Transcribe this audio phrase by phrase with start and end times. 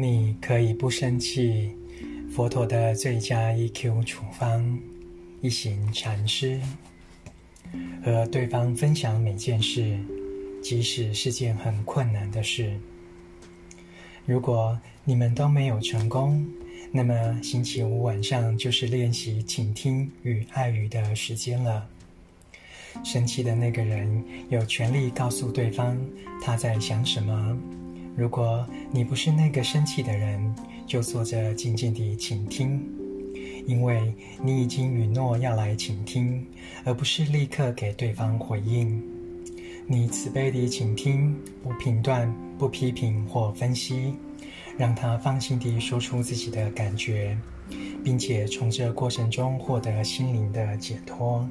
[0.00, 1.72] 你可以不生气，
[2.30, 4.78] 佛陀的最佳 EQ 处方。
[5.40, 6.60] 一行禅师
[8.04, 9.98] 和对方分享每件事，
[10.62, 12.78] 即使是件很困难的事。
[14.24, 16.46] 如果你们都没有成功，
[16.92, 21.84] 那么星期五晚上就是练习倾听与爱语的时间了。
[23.04, 25.98] 生气的那个人有权利告诉对方
[26.40, 27.58] 他在想什么。
[28.18, 30.52] 如果你不是那个生气的人，
[30.88, 32.82] 就坐着静静地倾听，
[33.64, 36.44] 因为你已经允诺要来倾听，
[36.82, 39.00] 而不是立刻给对方回应。
[39.86, 41.32] 你慈悲地倾听，
[41.62, 44.12] 不评断、不批评或分析，
[44.76, 47.38] 让他放心地说出自己的感觉，
[48.02, 51.48] 并且从这过程中获得心灵的解脱。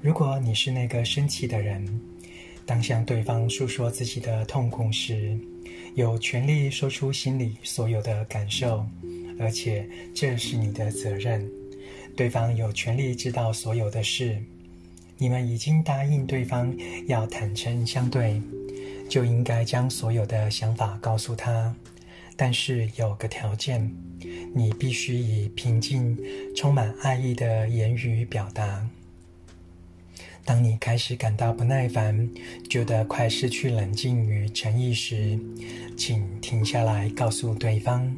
[0.00, 1.84] 如果你是那个生气的人，
[2.64, 5.36] 当向对方诉说自己的痛苦时，
[5.96, 8.86] 有权利说出心里所有的感受，
[9.40, 11.50] 而且这是你的责任。
[12.14, 14.36] 对方有权利知道所有的事。
[15.16, 16.70] 你们已经答应对方
[17.06, 18.38] 要坦诚相对，
[19.08, 21.74] 就应该将所有的想法告诉他。
[22.36, 23.90] 但是有个条件，
[24.54, 26.14] 你必须以平静、
[26.54, 28.86] 充满爱意的言语表达。
[30.46, 32.30] 当你开始感到不耐烦，
[32.70, 35.36] 觉得快失去冷静与诚意时，
[35.96, 38.16] 请停下来，告诉对方：“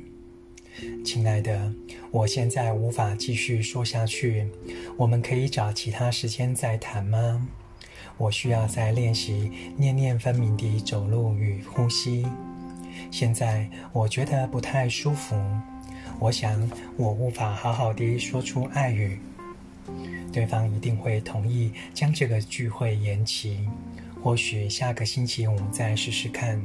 [1.02, 1.72] 亲爱的，
[2.10, 4.46] 我现在无法继续说下去，
[4.98, 7.48] 我们可以找其他时间再谈吗？
[8.18, 12.26] 我需要再练习念念分明地走路与呼吸。
[13.10, 15.34] 现在我觉得不太舒服，
[16.20, 19.18] 我想我无法好好地说出爱语。”
[20.38, 23.58] 对方一定会同意将这个聚会延期，
[24.22, 26.64] 或许下个星期我们再试试看。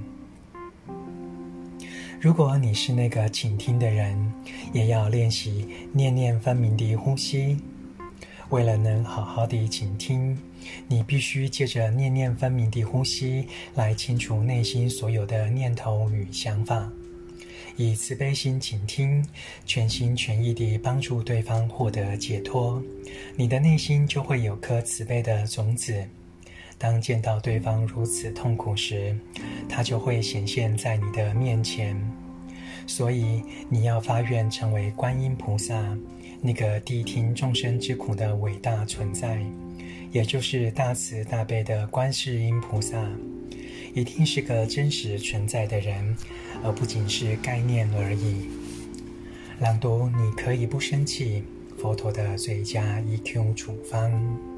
[2.21, 4.31] 如果你是那个倾听的人，
[4.73, 7.57] 也要练习念念分明的呼吸。
[8.51, 10.37] 为了能好好的倾听，
[10.87, 16.91] 你必须借着念念分明的呼吸来清除内心所有的念头与想法。
[17.75, 19.25] 以慈悲心倾听，
[19.65, 22.81] 全心全意地帮助对方获得解脱，
[23.35, 26.03] 你的内心就会有颗慈悲的种子。
[26.77, 29.15] 当见到对方如此痛苦时，
[29.69, 31.99] 它就会显现在你的面前。
[32.85, 35.97] 所以，你要发愿成为观音菩萨，
[36.41, 39.41] 那个谛听众生之苦的伟大存在，
[40.11, 43.09] 也就是大慈大悲的观世音菩萨。
[43.93, 46.15] 一定是个真实存在的人，
[46.63, 48.49] 而不仅是概念而已。
[49.59, 51.43] 朗读，你可以不生气。
[51.77, 54.52] 佛陀的最佳 EQ 处方。